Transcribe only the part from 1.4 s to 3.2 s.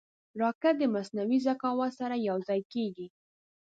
ذکاوت سره یوځای کېږي